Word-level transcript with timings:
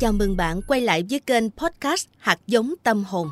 Chào 0.00 0.12
mừng 0.12 0.36
bạn 0.36 0.60
quay 0.62 0.80
lại 0.80 1.04
với 1.10 1.20
kênh 1.20 1.50
podcast 1.50 2.06
Hạt 2.18 2.38
giống 2.46 2.74
tâm 2.82 3.04
hồn. 3.04 3.30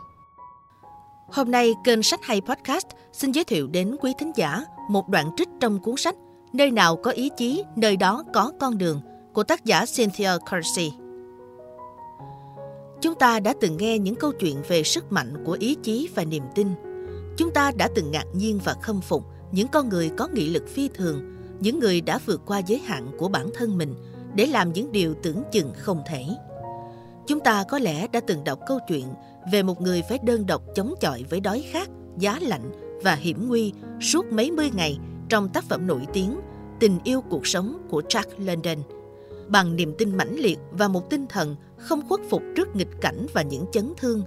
Hôm 1.33 1.51
nay, 1.51 1.75
kênh 1.85 2.03
Sách 2.03 2.21
Hay 2.23 2.41
Podcast 2.41 2.87
xin 3.13 3.33
giới 3.33 3.45
thiệu 3.45 3.67
đến 3.67 3.97
quý 4.01 4.13
thính 4.19 4.33
giả 4.37 4.65
một 4.91 5.09
đoạn 5.09 5.31
trích 5.37 5.49
trong 5.61 5.79
cuốn 5.83 5.97
sách 5.97 6.15
Nơi 6.53 6.71
nào 6.71 6.97
có 6.97 7.11
ý 7.11 7.31
chí, 7.37 7.65
nơi 7.77 7.97
đó 7.97 8.25
có 8.35 8.53
con 8.61 8.79
đường 8.79 9.01
của 9.33 9.43
tác 9.43 9.65
giả 9.65 9.85
Cynthia 9.97 10.31
Kersey. 10.51 10.93
Chúng 13.01 13.15
ta 13.15 13.41
đã 13.41 13.55
từng 13.61 13.77
nghe 13.77 13.99
những 13.99 14.15
câu 14.15 14.33
chuyện 14.33 14.63
về 14.69 14.83
sức 14.83 15.13
mạnh 15.13 15.45
của 15.45 15.57
ý 15.61 15.77
chí 15.83 16.09
và 16.15 16.25
niềm 16.25 16.45
tin. 16.55 16.69
Chúng 17.37 17.51
ta 17.55 17.73
đã 17.77 17.89
từng 17.95 18.11
ngạc 18.11 18.27
nhiên 18.35 18.61
và 18.65 18.75
khâm 18.83 19.01
phục 19.01 19.25
những 19.53 19.69
con 19.69 19.89
người 19.89 20.11
có 20.17 20.29
nghị 20.29 20.49
lực 20.49 20.69
phi 20.69 20.89
thường, 20.89 21.37
những 21.61 21.79
người 21.79 22.01
đã 22.01 22.19
vượt 22.27 22.41
qua 22.47 22.59
giới 22.59 22.79
hạn 22.79 23.07
của 23.19 23.29
bản 23.29 23.51
thân 23.55 23.79
mình 23.79 23.95
để 24.35 24.47
làm 24.47 24.73
những 24.73 24.93
điều 24.93 25.15
tưởng 25.23 25.43
chừng 25.53 25.73
không 25.77 26.03
thể. 26.07 26.25
Chúng 27.27 27.41
ta 27.41 27.65
có 27.69 27.79
lẽ 27.79 28.07
đã 28.13 28.21
từng 28.27 28.45
đọc 28.45 28.59
câu 28.67 28.79
chuyện 28.89 29.07
về 29.53 29.63
một 29.63 29.81
người 29.81 30.03
phải 30.09 30.19
đơn 30.23 30.47
độc 30.47 30.63
chống 30.75 30.95
chọi 31.01 31.25
với 31.31 31.41
đói 31.41 31.65
khát, 31.71 31.89
giá 32.19 32.39
lạnh 32.41 32.73
và 33.03 33.15
hiểm 33.15 33.49
nguy 33.49 33.73
suốt 34.01 34.27
mấy 34.33 34.51
mươi 34.51 34.71
ngày 34.75 34.99
trong 35.29 35.49
tác 35.49 35.65
phẩm 35.65 35.87
nổi 35.87 36.07
tiếng 36.13 36.41
Tình 36.81 36.99
yêu 37.05 37.21
cuộc 37.21 37.47
sống 37.47 37.87
của 37.91 38.03
Jack 38.09 38.25
London. 38.39 38.79
Bằng 39.49 39.77
niềm 39.77 39.95
tin 39.99 40.17
mãnh 40.17 40.37
liệt 40.37 40.59
và 40.71 40.89
một 40.89 41.11
tinh 41.11 41.27
thần 41.29 41.57
không 41.77 42.09
khuất 42.09 42.21
phục 42.31 42.43
trước 42.57 42.77
nghịch 42.77 43.01
cảnh 43.01 43.27
và 43.33 43.43
những 43.43 43.65
chấn 43.73 43.93
thương, 43.97 44.23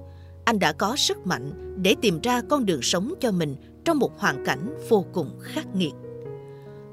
anh 0.45 0.59
đã 0.59 0.71
có 0.71 0.95
sức 0.95 1.27
mạnh 1.27 1.75
để 1.81 1.95
tìm 2.01 2.19
ra 2.23 2.41
con 2.49 2.65
đường 2.65 2.81
sống 2.81 3.13
cho 3.19 3.31
mình 3.31 3.55
trong 3.85 3.99
một 3.99 4.19
hoàn 4.19 4.45
cảnh 4.45 4.77
vô 4.89 5.05
cùng 5.13 5.39
khắc 5.41 5.75
nghiệt. 5.75 5.93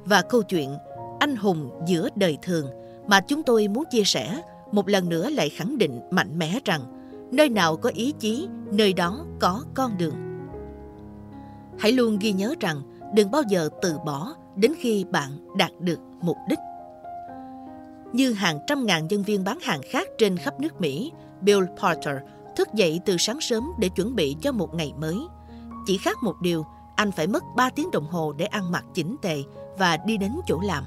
Và 0.04 0.23
câu 0.23 0.43
chuyện 0.43 0.77
Anh 1.20 1.37
hùng 1.37 1.70
giữa 1.87 2.09
đời 2.16 2.38
thường 2.43 2.66
mà 3.07 3.21
chúng 3.21 3.43
tôi 3.43 3.68
muốn 3.68 3.84
chia 3.90 4.04
sẻ 4.04 4.43
một 4.72 4.88
lần 4.88 5.09
nữa 5.09 5.30
lại 5.30 5.48
khẳng 5.48 5.78
định 5.78 6.00
mạnh 6.10 6.38
mẽ 6.38 6.59
rằng 6.64 6.80
nơi 7.32 7.48
nào 7.48 7.76
có 7.76 7.90
ý 7.95 8.12
chí, 8.18 8.48
nơi 8.72 8.92
đó 8.92 9.24
có 9.40 9.64
con 9.74 9.98
đường. 9.98 10.14
Hãy 11.78 11.92
luôn 11.92 12.18
ghi 12.18 12.32
nhớ 12.32 12.54
rằng 12.60 12.82
đừng 13.14 13.30
bao 13.30 13.42
giờ 13.48 13.68
từ 13.82 13.98
bỏ 14.06 14.34
đến 14.56 14.72
khi 14.78 15.04
bạn 15.04 15.56
đạt 15.56 15.70
được 15.80 16.00
mục 16.20 16.37
đích. 16.48 16.59
Như 18.12 18.32
hàng 18.32 18.59
trăm 18.66 18.87
ngàn 18.87 19.06
nhân 19.09 19.22
viên 19.22 19.44
bán 19.44 19.59
hàng 19.62 19.80
khác 19.90 20.09
trên 20.18 20.37
khắp 20.37 20.60
nước 20.60 20.80
Mỹ, 20.80 21.12
Bill 21.40 21.64
Porter 21.82 22.16
thức 22.56 22.68
dậy 22.74 23.00
từ 23.04 23.16
sáng 23.16 23.40
sớm 23.40 23.70
để 23.78 23.88
chuẩn 23.88 24.16
bị 24.16 24.37
cho 24.40 24.52
một 24.52 24.74
ngày 24.74 24.92
mới. 24.98 25.16
Chỉ 25.87 25.98
khác 25.98 26.16
một 26.22 26.40
điều, 26.42 26.66
anh 26.96 27.12
phải 27.12 27.26
mất 27.26 27.42
3 27.56 27.70
tiếng 27.70 27.90
đồng 27.90 28.06
hồ 28.06 28.32
để 28.32 28.44
ăn 28.44 28.72
mặc 28.72 28.84
chỉnh 28.94 29.16
tề 29.22 29.42
và 29.78 29.96
đi 29.96 30.16
đến 30.16 30.32
chỗ 30.46 30.60
làm. 30.60 30.84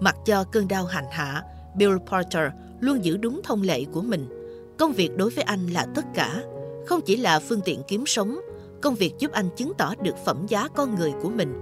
Mặc 0.00 0.16
cho 0.24 0.44
cơn 0.44 0.68
đau 0.68 0.84
hành 0.84 1.06
hạ, 1.10 1.42
Bill 1.74 1.96
Porter 1.98 2.52
luôn 2.80 3.04
giữ 3.04 3.16
đúng 3.16 3.40
thông 3.44 3.62
lệ 3.62 3.84
của 3.92 4.02
mình. 4.02 4.26
Công 4.78 4.92
việc 4.92 5.16
đối 5.16 5.30
với 5.30 5.44
anh 5.44 5.66
là 5.66 5.86
tất 5.94 6.04
cả, 6.14 6.42
không 6.86 7.00
chỉ 7.00 7.16
là 7.16 7.38
phương 7.38 7.60
tiện 7.64 7.82
kiếm 7.88 8.06
sống, 8.06 8.40
công 8.82 8.94
việc 8.94 9.14
giúp 9.18 9.32
anh 9.32 9.48
chứng 9.56 9.72
tỏ 9.78 9.94
được 10.02 10.16
phẩm 10.24 10.46
giá 10.48 10.68
con 10.68 10.94
người 10.94 11.12
của 11.22 11.30
mình, 11.30 11.54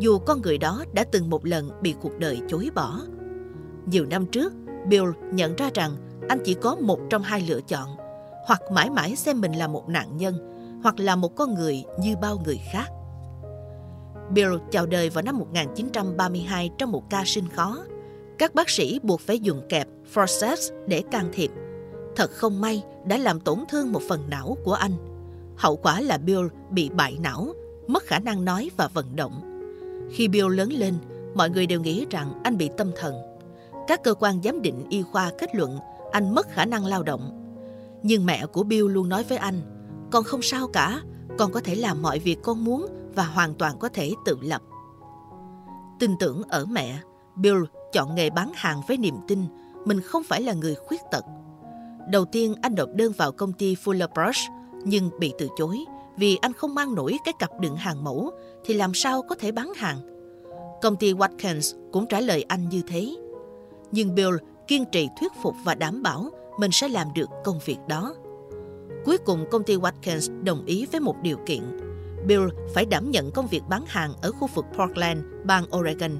dù 0.00 0.18
con 0.18 0.42
người 0.42 0.58
đó 0.58 0.84
đã 0.92 1.04
từng 1.04 1.30
một 1.30 1.46
lần 1.46 1.70
bị 1.82 1.94
cuộc 2.00 2.18
đời 2.18 2.40
chối 2.48 2.70
bỏ. 2.74 3.00
Nhiều 3.86 4.06
năm 4.06 4.26
trước, 4.26 4.52
Bill 4.88 5.10
nhận 5.32 5.56
ra 5.56 5.70
rằng 5.74 5.96
anh 6.28 6.38
chỉ 6.44 6.54
có 6.54 6.76
một 6.76 7.00
trong 7.10 7.22
hai 7.22 7.44
lựa 7.48 7.60
chọn, 7.60 7.88
hoặc 8.46 8.60
mãi 8.72 8.90
mãi 8.90 9.16
xem 9.16 9.40
mình 9.40 9.52
là 9.52 9.66
một 9.66 9.88
nạn 9.88 10.16
nhân, 10.16 10.38
hoặc 10.82 11.00
là 11.00 11.16
một 11.16 11.36
con 11.36 11.54
người 11.54 11.84
như 12.00 12.16
bao 12.22 12.42
người 12.44 12.60
khác. 12.72 12.86
Bill 14.30 14.54
chào 14.70 14.86
đời 14.86 15.10
vào 15.10 15.22
năm 15.22 15.38
1932 15.38 16.70
trong 16.78 16.92
một 16.92 17.10
ca 17.10 17.22
sinh 17.26 17.48
khó. 17.48 17.84
Các 18.38 18.54
bác 18.54 18.70
sĩ 18.70 19.00
buộc 19.02 19.20
phải 19.20 19.38
dùng 19.40 19.60
kẹp 19.68 19.88
forceps 20.14 20.70
để 20.86 21.02
can 21.10 21.28
thiệp. 21.32 21.50
Thật 22.16 22.30
không 22.30 22.60
may 22.60 22.84
đã 23.04 23.16
làm 23.16 23.40
tổn 23.40 23.58
thương 23.68 23.92
một 23.92 24.02
phần 24.08 24.30
não 24.30 24.56
của 24.64 24.74
anh. 24.74 24.92
Hậu 25.56 25.76
quả 25.76 26.00
là 26.00 26.18
Bill 26.18 26.46
bị 26.70 26.90
bại 26.90 27.18
não, 27.20 27.52
mất 27.86 28.02
khả 28.02 28.18
năng 28.18 28.44
nói 28.44 28.70
và 28.76 28.88
vận 28.94 29.16
động. 29.16 29.40
Khi 30.12 30.28
Bill 30.28 30.54
lớn 30.54 30.72
lên, 30.72 30.94
mọi 31.34 31.50
người 31.50 31.66
đều 31.66 31.80
nghĩ 31.80 32.06
rằng 32.10 32.40
anh 32.44 32.58
bị 32.58 32.70
tâm 32.76 32.90
thần. 32.96 33.14
Các 33.88 34.02
cơ 34.04 34.14
quan 34.14 34.42
giám 34.42 34.62
định 34.62 34.84
y 34.88 35.02
khoa 35.02 35.32
kết 35.38 35.54
luận 35.54 35.78
anh 36.12 36.34
mất 36.34 36.50
khả 36.50 36.64
năng 36.64 36.86
lao 36.86 37.02
động. 37.02 37.36
Nhưng 38.02 38.26
mẹ 38.26 38.46
của 38.46 38.62
Bill 38.62 38.92
luôn 38.92 39.08
nói 39.08 39.24
với 39.28 39.38
anh, 39.38 39.60
con 40.10 40.24
không 40.24 40.42
sao 40.42 40.68
cả, 40.68 41.00
con 41.38 41.52
có 41.52 41.60
thể 41.60 41.74
làm 41.74 42.02
mọi 42.02 42.18
việc 42.18 42.38
con 42.42 42.64
muốn 42.64 42.86
và 43.14 43.24
hoàn 43.24 43.54
toàn 43.54 43.78
có 43.78 43.88
thể 43.88 44.14
tự 44.24 44.36
lập. 44.42 44.62
Tin 45.98 46.10
tưởng 46.20 46.42
ở 46.48 46.64
mẹ, 46.64 46.98
Bill 47.36 47.64
chọn 47.92 48.14
nghề 48.14 48.30
bán 48.30 48.52
hàng 48.54 48.80
với 48.88 48.96
niềm 48.96 49.14
tin 49.28 49.38
mình 49.84 50.00
không 50.00 50.22
phải 50.22 50.42
là 50.42 50.52
người 50.52 50.74
khuyết 50.74 51.00
tật. 51.10 51.24
Đầu 52.10 52.24
tiên 52.24 52.54
anh 52.62 52.74
nộp 52.74 52.88
đơn 52.94 53.12
vào 53.16 53.32
công 53.32 53.52
ty 53.52 53.74
Fuller 53.74 54.08
Brush 54.14 54.50
nhưng 54.84 55.10
bị 55.18 55.32
từ 55.38 55.48
chối 55.58 55.84
vì 56.16 56.36
anh 56.36 56.52
không 56.52 56.74
mang 56.74 56.94
nổi 56.94 57.18
cái 57.24 57.34
cặp 57.38 57.60
đựng 57.60 57.76
hàng 57.76 58.04
mẫu 58.04 58.30
thì 58.64 58.74
làm 58.74 58.94
sao 58.94 59.22
có 59.22 59.34
thể 59.34 59.52
bán 59.52 59.72
hàng. 59.76 59.98
Công 60.82 60.96
ty 60.96 61.12
Watkins 61.12 61.90
cũng 61.92 62.06
trả 62.06 62.20
lời 62.20 62.44
anh 62.48 62.68
như 62.68 62.82
thế. 62.88 63.16
Nhưng 63.92 64.14
Bill 64.14 64.36
kiên 64.66 64.84
trì 64.92 65.08
thuyết 65.20 65.32
phục 65.42 65.54
và 65.64 65.74
đảm 65.74 66.02
bảo 66.02 66.30
mình 66.58 66.70
sẽ 66.70 66.88
làm 66.88 67.08
được 67.14 67.28
công 67.44 67.58
việc 67.64 67.78
đó. 67.88 68.14
Cuối 69.04 69.18
cùng 69.18 69.44
công 69.50 69.64
ty 69.64 69.76
Watkins 69.76 70.44
đồng 70.44 70.64
ý 70.64 70.86
với 70.92 71.00
một 71.00 71.16
điều 71.22 71.36
kiện. 71.46 71.62
Bill 72.26 72.48
phải 72.74 72.86
đảm 72.86 73.10
nhận 73.10 73.30
công 73.30 73.46
việc 73.46 73.62
bán 73.68 73.84
hàng 73.86 74.12
ở 74.22 74.32
khu 74.32 74.48
vực 74.54 74.64
Portland, 74.78 75.20
bang 75.44 75.64
Oregon, 75.76 76.12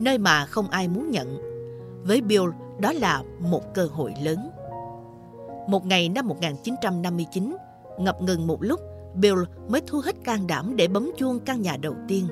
nơi 0.00 0.18
mà 0.18 0.46
không 0.46 0.68
ai 0.68 0.88
muốn 0.88 1.10
nhận. 1.10 1.38
Với 2.04 2.20
Bill, 2.20 2.44
đó 2.78 2.92
là 2.92 3.22
một 3.40 3.74
cơ 3.74 3.88
hội 3.92 4.14
lớn. 4.22 4.50
Một 5.68 5.86
ngày 5.86 6.08
năm 6.08 6.28
1959, 6.28 7.56
ngập 7.98 8.22
ngừng 8.22 8.46
một 8.46 8.62
lúc, 8.62 8.80
Bill 9.14 9.38
mới 9.68 9.80
thu 9.86 10.00
hết 10.04 10.14
can 10.24 10.46
đảm 10.46 10.76
để 10.76 10.88
bấm 10.88 11.10
chuông 11.16 11.40
căn 11.40 11.62
nhà 11.62 11.76
đầu 11.76 11.94
tiên. 12.08 12.26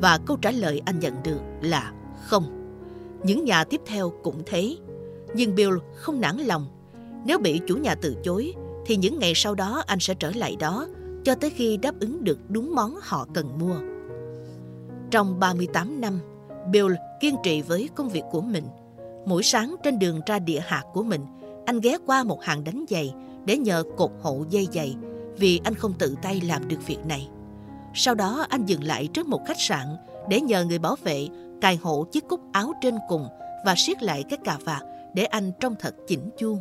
Và 0.00 0.18
câu 0.26 0.36
trả 0.36 0.50
lời 0.50 0.82
anh 0.84 1.00
nhận 1.00 1.22
được 1.22 1.40
là 1.60 1.92
không. 2.24 2.44
Những 3.24 3.44
nhà 3.44 3.64
tiếp 3.64 3.80
theo 3.86 4.12
cũng 4.22 4.42
thế. 4.46 4.76
Nhưng 5.34 5.54
Bill 5.54 5.76
không 5.94 6.20
nản 6.20 6.36
lòng. 6.36 6.66
Nếu 7.26 7.38
bị 7.38 7.60
chủ 7.66 7.76
nhà 7.76 7.94
từ 7.94 8.16
chối, 8.24 8.52
thì 8.86 8.96
những 8.96 9.18
ngày 9.18 9.32
sau 9.34 9.54
đó 9.54 9.82
anh 9.86 9.98
sẽ 10.00 10.14
trở 10.14 10.30
lại 10.34 10.56
đó 10.56 10.86
cho 11.24 11.34
tới 11.34 11.50
khi 11.50 11.76
đáp 11.76 12.00
ứng 12.00 12.24
được 12.24 12.38
đúng 12.48 12.74
món 12.74 12.98
họ 13.02 13.26
cần 13.34 13.58
mua. 13.58 13.76
Trong 15.10 15.40
38 15.40 16.00
năm, 16.00 16.20
Bill 16.70 16.94
kiên 17.20 17.36
trì 17.42 17.62
với 17.62 17.88
công 17.94 18.08
việc 18.08 18.24
của 18.30 18.40
mình. 18.40 18.64
Mỗi 19.26 19.42
sáng 19.42 19.76
trên 19.82 19.98
đường 19.98 20.20
ra 20.26 20.38
địa 20.38 20.60
hạt 20.60 20.82
của 20.92 21.02
mình, 21.02 21.26
anh 21.66 21.80
ghé 21.80 21.96
qua 22.06 22.24
một 22.24 22.42
hàng 22.42 22.64
đánh 22.64 22.84
giày 22.88 23.14
để 23.44 23.58
nhờ 23.58 23.84
cột 23.96 24.10
hộ 24.22 24.44
dây 24.50 24.68
giày 24.72 24.96
vì 25.36 25.60
anh 25.64 25.74
không 25.74 25.92
tự 25.98 26.16
tay 26.22 26.40
làm 26.40 26.68
được 26.68 26.86
việc 26.86 27.06
này. 27.06 27.28
Sau 27.94 28.14
đó 28.14 28.46
anh 28.48 28.64
dừng 28.66 28.84
lại 28.84 29.06
trước 29.06 29.26
một 29.26 29.40
khách 29.46 29.60
sạn 29.60 29.86
để 30.28 30.40
nhờ 30.40 30.64
người 30.64 30.78
bảo 30.78 30.96
vệ 31.02 31.28
cài 31.60 31.76
hộ 31.76 32.04
chiếc 32.12 32.28
cúc 32.28 32.40
áo 32.52 32.72
trên 32.80 32.98
cùng 33.08 33.28
và 33.64 33.74
siết 33.76 34.02
lại 34.02 34.24
cái 34.30 34.38
cà 34.44 34.58
vạt 34.64 34.82
để 35.14 35.24
anh 35.24 35.52
trông 35.60 35.74
thật 35.80 35.94
chỉnh 36.08 36.30
chu. 36.38 36.58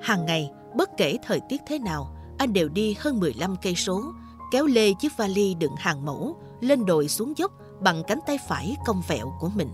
Hàng 0.00 0.26
ngày, 0.26 0.50
bất 0.74 0.90
kể 0.96 1.16
thời 1.22 1.40
tiết 1.48 1.60
thế 1.66 1.78
nào, 1.78 2.16
anh 2.38 2.52
đều 2.52 2.68
đi 2.68 2.96
hơn 2.98 3.20
15 3.20 3.56
cây 3.62 3.74
số, 3.74 4.02
kéo 4.52 4.66
lê 4.66 4.92
chiếc 5.00 5.16
vali 5.16 5.54
đựng 5.54 5.76
hàng 5.78 6.04
mẫu 6.04 6.36
lên 6.60 6.86
đồi 6.86 7.08
xuống 7.08 7.32
dốc 7.36 7.52
bằng 7.80 8.02
cánh 8.06 8.18
tay 8.26 8.38
phải 8.48 8.76
cong 8.86 9.02
vẹo 9.08 9.32
của 9.40 9.50
mình. 9.54 9.68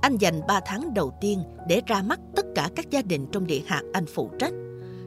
Anh 0.00 0.16
dành 0.16 0.40
3 0.46 0.60
tháng 0.66 0.94
đầu 0.94 1.12
tiên 1.20 1.42
để 1.68 1.82
ra 1.86 2.02
mắt 2.02 2.20
tất 2.36 2.46
cả 2.54 2.70
các 2.76 2.90
gia 2.90 3.02
đình 3.02 3.26
trong 3.32 3.46
địa 3.46 3.60
hạt 3.66 3.82
anh 3.92 4.06
phụ 4.06 4.30
trách. 4.38 4.52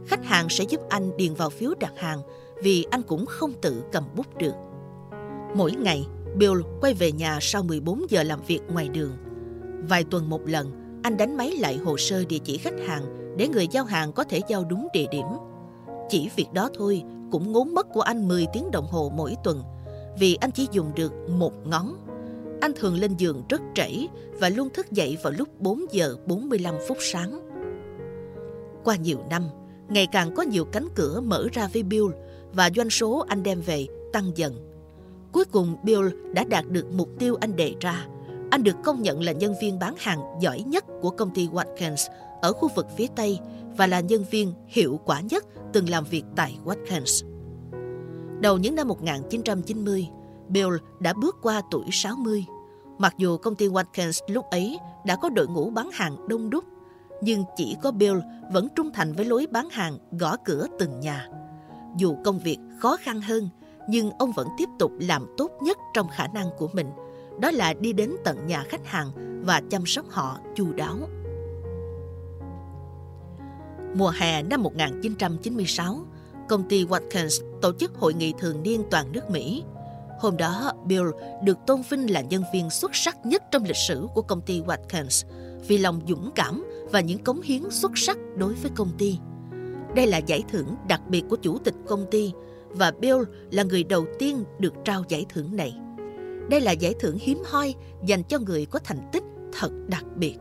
Khách 0.07 0.25
hàng 0.25 0.49
sẽ 0.49 0.63
giúp 0.63 0.81
anh 0.89 1.17
điền 1.17 1.33
vào 1.33 1.49
phiếu 1.49 1.73
đặt 1.79 1.93
hàng 1.97 2.19
vì 2.63 2.85
anh 2.89 3.01
cũng 3.01 3.25
không 3.25 3.53
tự 3.61 3.83
cầm 3.91 4.03
bút 4.15 4.37
được. 4.37 4.53
Mỗi 5.55 5.71
ngày, 5.71 6.05
Bill 6.35 6.61
quay 6.81 6.93
về 6.93 7.11
nhà 7.11 7.37
sau 7.41 7.63
14 7.63 8.01
giờ 8.09 8.23
làm 8.23 8.39
việc 8.47 8.59
ngoài 8.71 8.89
đường. 8.89 9.12
Vài 9.89 10.03
tuần 10.03 10.29
một 10.29 10.41
lần, 10.45 10.71
anh 11.03 11.18
đánh 11.18 11.38
máy 11.38 11.51
lại 11.51 11.77
hồ 11.77 11.97
sơ 11.97 12.25
địa 12.25 12.39
chỉ 12.44 12.57
khách 12.57 12.79
hàng 12.88 13.35
để 13.38 13.47
người 13.47 13.68
giao 13.68 13.85
hàng 13.85 14.12
có 14.12 14.23
thể 14.23 14.41
giao 14.47 14.63
đúng 14.63 14.88
địa 14.94 15.06
điểm. 15.12 15.25
Chỉ 16.09 16.29
việc 16.35 16.53
đó 16.53 16.69
thôi 16.77 17.03
cũng 17.31 17.51
ngốn 17.51 17.73
mất 17.73 17.88
của 17.94 18.01
anh 18.01 18.27
10 18.27 18.47
tiếng 18.53 18.71
đồng 18.71 18.88
hồ 18.88 19.12
mỗi 19.15 19.35
tuần 19.44 19.63
vì 20.19 20.35
anh 20.35 20.51
chỉ 20.51 20.68
dùng 20.71 20.91
được 20.95 21.13
một 21.29 21.53
ngón. 21.68 21.95
Anh 22.63 22.74
thường 22.75 22.95
lên 22.95 23.15
giường 23.18 23.44
rất 23.50 23.62
trễ 23.75 24.07
và 24.39 24.50
luôn 24.50 24.69
thức 24.69 24.92
dậy 24.92 25.18
vào 25.24 25.33
lúc 25.33 25.50
4 25.60 25.86
giờ 25.92 26.15
45 26.25 26.75
phút 26.88 26.98
sáng. 27.01 27.50
Qua 28.83 28.95
nhiều 28.95 29.19
năm, 29.30 29.44
ngày 29.89 30.07
càng 30.07 30.36
có 30.36 30.44
nhiều 30.44 30.65
cánh 30.65 30.88
cửa 30.95 31.21
mở 31.21 31.48
ra 31.54 31.69
với 31.74 31.83
Bill 31.83 32.06
và 32.54 32.69
doanh 32.75 32.89
số 32.89 33.25
anh 33.27 33.44
đem 33.44 33.62
về 33.62 33.88
tăng 34.13 34.31
dần. 34.36 34.54
Cuối 35.31 35.45
cùng 35.45 35.75
Bill 35.83 36.33
đã 36.33 36.44
đạt 36.44 36.69
được 36.69 36.86
mục 36.94 37.10
tiêu 37.19 37.36
anh 37.42 37.56
đề 37.56 37.75
ra. 37.80 38.07
Anh 38.51 38.63
được 38.63 38.75
công 38.83 39.01
nhận 39.01 39.21
là 39.21 39.31
nhân 39.31 39.54
viên 39.62 39.80
bán 39.80 39.95
hàng 39.98 40.19
giỏi 40.42 40.62
nhất 40.62 40.86
của 41.01 41.09
công 41.09 41.33
ty 41.33 41.48
Watkins 41.48 42.09
ở 42.42 42.54
khu 42.54 42.69
vực 42.75 42.88
phía 42.98 43.07
Tây 43.16 43.39
và 43.77 43.88
là 43.88 44.00
nhân 44.00 44.24
viên 44.31 44.54
hiệu 44.68 45.00
quả 45.06 45.21
nhất 45.21 45.45
từng 45.74 45.89
làm 45.89 46.04
việc 46.04 46.24
tại 46.36 46.57
Watkins. 46.66 47.25
Đầu 48.42 48.57
những 48.57 48.75
năm 48.75 48.88
1990, 48.88 50.07
Bill 50.50 50.75
đã 51.00 51.13
bước 51.13 51.36
qua 51.42 51.62
tuổi 51.71 51.86
60. 51.92 52.45
Mặc 53.03 53.13
dù 53.17 53.38
công 53.38 53.55
ty 53.55 53.67
Watkins 53.67 54.21
lúc 54.27 54.45
ấy 54.50 54.79
đã 55.05 55.15
có 55.15 55.29
đội 55.29 55.47
ngũ 55.47 55.69
bán 55.69 55.89
hàng 55.94 56.27
đông 56.27 56.50
đúc, 56.50 56.63
nhưng 57.21 57.44
chỉ 57.55 57.77
có 57.81 57.91
Bill 57.91 58.19
vẫn 58.51 58.67
trung 58.75 58.91
thành 58.94 59.13
với 59.13 59.25
lối 59.25 59.47
bán 59.51 59.69
hàng 59.69 59.97
gõ 60.11 60.38
cửa 60.45 60.67
từng 60.79 61.00
nhà. 61.00 61.27
Dù 61.97 62.15
công 62.25 62.39
việc 62.39 62.57
khó 62.79 62.97
khăn 62.97 63.21
hơn, 63.21 63.50
nhưng 63.89 64.11
ông 64.11 64.31
vẫn 64.31 64.47
tiếp 64.57 64.69
tục 64.79 64.91
làm 65.00 65.25
tốt 65.38 65.51
nhất 65.61 65.77
trong 65.94 66.07
khả 66.07 66.27
năng 66.27 66.50
của 66.57 66.69
mình, 66.73 66.88
đó 67.39 67.51
là 67.51 67.73
đi 67.73 67.94
đến 67.94 68.15
tận 68.23 68.47
nhà 68.47 68.63
khách 68.69 68.85
hàng 68.85 69.11
và 69.45 69.61
chăm 69.69 69.85
sóc 69.85 70.06
họ 70.09 70.39
chu 70.56 70.73
đáo. 70.73 70.97
Mùa 73.95 74.11
hè 74.15 74.44
năm 74.44 74.63
1996, 74.63 76.06
công 76.49 76.67
ty 76.69 76.85
Watkins 76.85 77.59
tổ 77.61 77.71
chức 77.73 77.95
hội 77.95 78.13
nghị 78.13 78.33
thường 78.39 78.63
niên 78.63 78.83
toàn 78.91 79.11
nước 79.11 79.29
Mỹ. 79.29 79.63
Hôm 80.23 80.37
đó, 80.37 80.71
Bill 80.85 81.05
được 81.43 81.57
tôn 81.67 81.81
vinh 81.89 82.11
là 82.11 82.21
nhân 82.21 82.43
viên 82.53 82.69
xuất 82.69 82.95
sắc 82.95 83.25
nhất 83.25 83.43
trong 83.51 83.63
lịch 83.63 83.77
sử 83.87 84.07
của 84.13 84.21
công 84.21 84.41
ty 84.41 84.61
Watkins 84.61 85.27
vì 85.67 85.77
lòng 85.77 86.01
dũng 86.07 86.31
cảm 86.35 86.65
và 86.91 87.01
những 87.01 87.23
cống 87.23 87.41
hiến 87.41 87.61
xuất 87.69 87.91
sắc 87.95 88.17
đối 88.37 88.53
với 88.53 88.71
công 88.75 88.89
ty. 88.97 89.17
Đây 89.95 90.07
là 90.07 90.17
giải 90.17 90.43
thưởng 90.51 90.75
đặc 90.87 91.01
biệt 91.07 91.23
của 91.29 91.35
chủ 91.35 91.57
tịch 91.57 91.73
công 91.87 92.05
ty 92.11 92.31
và 92.69 92.91
Bill 92.99 93.23
là 93.51 93.63
người 93.63 93.83
đầu 93.83 94.05
tiên 94.19 94.43
được 94.59 94.73
trao 94.85 95.03
giải 95.09 95.25
thưởng 95.29 95.55
này. 95.55 95.75
Đây 96.49 96.61
là 96.61 96.71
giải 96.71 96.93
thưởng 96.99 97.17
hiếm 97.21 97.43
hoi 97.45 97.75
dành 98.05 98.23
cho 98.23 98.39
người 98.39 98.65
có 98.65 98.79
thành 98.83 99.09
tích 99.11 99.23
thật 99.59 99.71
đặc 99.87 100.05
biệt. 100.15 100.37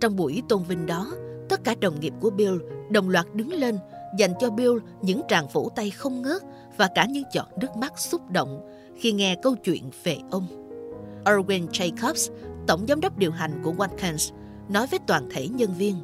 Trong 0.00 0.16
buổi 0.16 0.42
tôn 0.48 0.62
vinh 0.62 0.86
đó, 0.86 1.12
tất 1.48 1.64
cả 1.64 1.74
đồng 1.80 2.00
nghiệp 2.00 2.12
của 2.20 2.30
Bill 2.30 2.58
đồng 2.90 3.08
loạt 3.08 3.34
đứng 3.34 3.52
lên 3.52 3.78
dành 4.18 4.32
cho 4.40 4.50
Bill 4.50 4.78
những 5.02 5.20
tràng 5.28 5.46
vỗ 5.52 5.70
tay 5.74 5.90
không 5.90 6.22
ngớt 6.22 6.42
và 6.76 6.88
cả 6.94 7.06
những 7.06 7.24
giọt 7.32 7.48
nước 7.56 7.76
mắt 7.76 7.98
xúc 7.98 8.30
động 8.30 8.60
khi 8.96 9.12
nghe 9.12 9.36
câu 9.42 9.54
chuyện 9.54 9.90
về 10.04 10.18
ông. 10.30 10.46
Erwin 11.24 11.68
Jacobs, 11.68 12.32
tổng 12.66 12.84
giám 12.88 13.00
đốc 13.00 13.18
điều 13.18 13.32
hành 13.32 13.60
của 13.64 13.72
Watkins, 13.72 14.32
nói 14.68 14.86
với 14.86 15.00
toàn 15.06 15.28
thể 15.30 15.48
nhân 15.48 15.74
viên. 15.74 15.96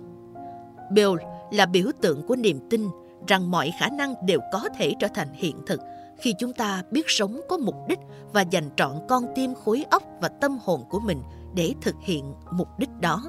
Bill 0.90 1.14
là 1.50 1.66
biểu 1.66 1.90
tượng 2.00 2.26
của 2.26 2.36
niềm 2.36 2.60
tin 2.70 2.88
rằng 3.26 3.50
mọi 3.50 3.72
khả 3.80 3.88
năng 3.88 4.26
đều 4.26 4.40
có 4.52 4.68
thể 4.78 4.94
trở 5.00 5.08
thành 5.14 5.28
hiện 5.32 5.56
thực 5.66 5.80
khi 6.18 6.34
chúng 6.38 6.52
ta 6.52 6.82
biết 6.90 7.04
sống 7.06 7.40
có 7.48 7.56
mục 7.56 7.74
đích 7.88 7.98
và 8.32 8.40
dành 8.40 8.70
trọn 8.76 8.92
con 9.08 9.24
tim 9.34 9.54
khối 9.54 9.84
óc 9.90 10.02
và 10.20 10.28
tâm 10.28 10.58
hồn 10.64 10.84
của 10.88 11.00
mình 11.00 11.22
để 11.54 11.74
thực 11.80 11.94
hiện 12.00 12.34
mục 12.50 12.68
đích 12.78 12.90
đó. 13.00 13.22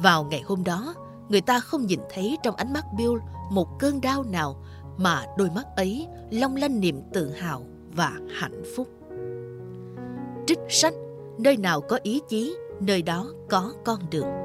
Vào 0.00 0.24
ngày 0.24 0.42
hôm 0.44 0.64
đó, 0.64 0.94
người 1.28 1.40
ta 1.40 1.60
không 1.60 1.86
nhìn 1.86 2.00
thấy 2.14 2.38
trong 2.42 2.56
ánh 2.56 2.72
mắt 2.72 2.84
Bill 2.96 3.14
một 3.50 3.78
cơn 3.78 4.00
đau 4.00 4.22
nào 4.22 4.56
mà 4.96 5.26
đôi 5.38 5.50
mắt 5.50 5.66
ấy 5.76 6.06
long 6.30 6.56
lanh 6.56 6.80
niềm 6.80 7.00
tự 7.12 7.30
hào 7.30 7.62
và 7.92 8.12
hạnh 8.34 8.62
phúc. 8.76 8.88
Trích 10.46 10.58
sách 10.68 10.94
Nơi 11.38 11.56
nào 11.56 11.80
có 11.80 11.98
ý 12.02 12.20
chí, 12.28 12.56
nơi 12.80 13.02
đó 13.02 13.26
có 13.48 13.72
con 13.84 14.00
đường. 14.10 14.43